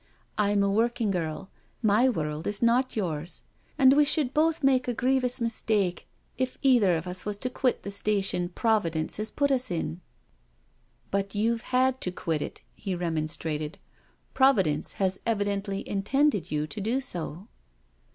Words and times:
I'm 0.35 0.63
a 0.63 0.71
working 0.71 1.11
girl— 1.11 1.51
my 1.83 2.09
world 2.09 2.47
is 2.47 2.63
not 2.63 2.95
yoursi 2.95 3.43
and 3.77 3.93
we 3.93 4.03
should 4.03 4.33
both 4.33 4.63
make 4.63 4.87
a 4.87 4.95
grievous 4.95 5.39
mistake 5.39 6.07
if 6.39 6.57
either 6.63 6.97
of 6.97 7.05
us 7.05 7.23
was 7.23 7.37
to 7.37 7.51
quit 7.51 7.83
the 7.83 7.91
station 7.91 8.49
Providence 8.49 9.17
has 9.17 9.29
put 9.29 9.51
us 9.51 9.69
in."" 9.69 10.01
But 11.11 11.35
you've 11.35 11.61
had 11.69 12.01
to 12.01 12.09
quit 12.11 12.41
it," 12.41 12.61
he 12.73 12.95
remonstrated." 12.95 13.77
Providence 14.33 14.93
has 14.93 15.19
evidently 15.23 15.87
intended 15.87 16.49
you 16.49 16.65
to 16.65 16.81
do 16.81 16.99
so." 16.99 17.47